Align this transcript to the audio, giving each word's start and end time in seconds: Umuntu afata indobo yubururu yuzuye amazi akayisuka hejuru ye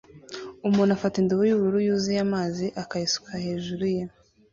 Umuntu 0.67 0.91
afata 0.93 1.15
indobo 1.19 1.43
yubururu 1.45 1.79
yuzuye 1.87 2.19
amazi 2.27 2.65
akayisuka 2.83 3.31
hejuru 3.45 3.83
ye 3.95 4.03